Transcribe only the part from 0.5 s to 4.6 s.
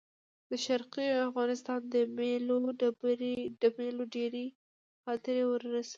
شرقي افغانستان د مېلو ډېرې